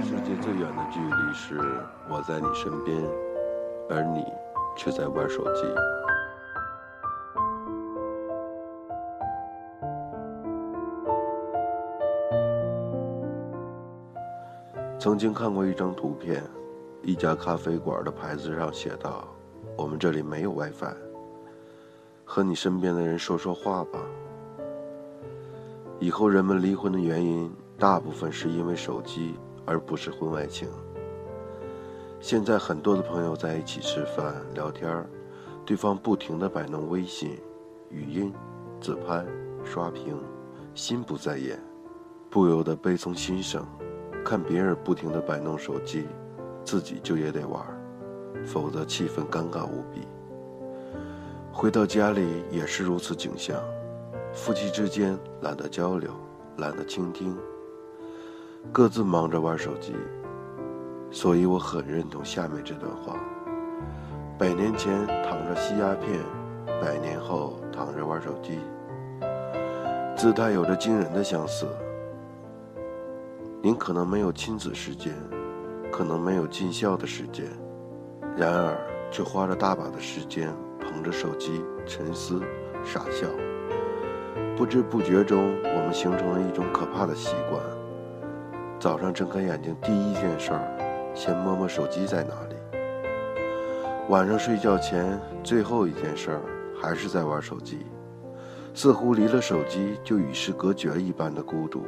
[0.00, 1.58] 世界最远的距离是
[2.08, 2.96] 我在你身边，
[3.90, 4.24] 而你
[4.76, 5.62] 却在玩手机。
[14.98, 16.42] 曾经看过一张图片，
[17.02, 19.24] 一家咖啡馆的牌子上写道
[19.76, 20.94] ：“我们这里没有 WiFi。”
[22.24, 23.98] 和你身边的人说说话吧。
[25.98, 29.34] 以后人们离婚的原因，大部分是因为手机，
[29.68, 30.66] 而不是婚外情。
[32.20, 35.06] 现在很多的朋友在一起吃饭聊天
[35.66, 37.38] 对方不停的摆弄微信、
[37.90, 38.32] 语音、
[38.80, 39.22] 自拍、
[39.62, 40.16] 刷屏，
[40.74, 41.62] 心不在焉，
[42.30, 43.62] 不由得悲从心生。
[44.24, 46.06] 看别人不停的摆弄手机，
[46.64, 47.62] 自己就也得玩，
[48.44, 50.08] 否则气氛尴尬无比。
[51.52, 53.56] 回到家里也是如此景象，
[54.32, 56.10] 夫妻之间懒得交流，
[56.56, 57.36] 懒得倾听，
[58.72, 59.94] 各自忙着玩手机。
[61.10, 63.16] 所以我很认同下面这段话：
[64.38, 66.22] 百年前躺着吸鸦片，
[66.80, 68.58] 百年后躺着玩手机，
[70.14, 71.66] 姿态有着惊人的相似。
[73.62, 75.14] 您可能没有亲子时间，
[75.90, 77.46] 可能没有尽孝的时间，
[78.36, 78.76] 然而
[79.10, 82.42] 却花了大把的时间捧着手机沉思
[82.84, 83.26] 傻笑。
[84.56, 87.62] 不知不觉中，我们形成了一种可怕的习惯：
[88.80, 92.54] 早上睁开眼睛第一件事儿，先摸摸手机在哪里；
[94.08, 96.40] 晚上睡觉前最后一件事儿，
[96.80, 97.84] 还是在玩手机，
[98.72, 101.84] 似乎离了手机就与世隔绝一般的孤独。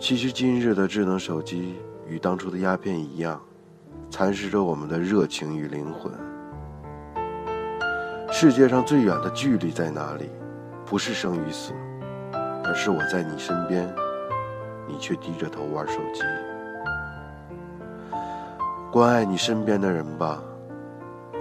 [0.00, 1.76] 其实，今日的智能手机
[2.08, 3.38] 与当初的鸦片一样，
[4.08, 6.10] 蚕食着我们的热情与灵魂。
[8.30, 10.30] 世界上最远的距离在哪里？
[10.86, 11.74] 不是生与死，
[12.64, 13.92] 而是我在你身边，
[14.88, 16.22] 你却低着头玩手机。
[18.92, 20.42] 关爱你身边的人吧，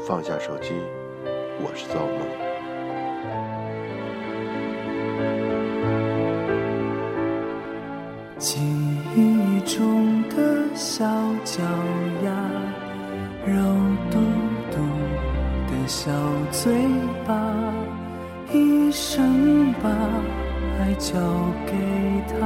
[0.06, 0.74] 放下手机，
[1.60, 2.46] 我是造梦。
[8.38, 8.60] 记
[9.16, 11.06] 忆中的小
[11.44, 11.64] 脚
[12.24, 12.32] 丫，
[13.48, 13.56] 肉
[14.12, 14.20] 嘟
[14.70, 14.78] 嘟
[15.72, 16.12] 的小
[16.52, 16.74] 嘴
[17.26, 17.34] 巴，
[18.52, 19.90] 一生把
[20.82, 21.18] 爱交
[21.66, 21.72] 给
[22.28, 22.46] 他，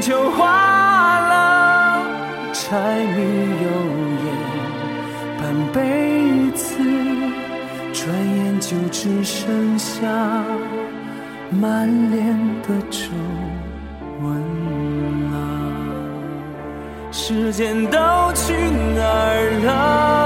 [0.00, 2.02] 就花了，
[2.52, 3.18] 柴米
[3.62, 3.66] 油
[4.24, 4.26] 盐
[5.38, 5.42] 半
[5.72, 5.78] 辈
[6.52, 6.64] 子。
[7.92, 10.06] 转眼就只剩下
[11.50, 13.10] 满脸的皱
[14.22, 14.26] 纹
[15.32, 15.34] 了。
[17.10, 17.98] 时间都
[18.34, 20.25] 去哪儿了？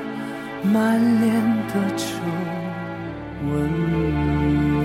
[0.63, 1.33] 满脸
[1.67, 2.05] 的皱
[3.47, 3.51] 纹
[4.75, 4.80] 了。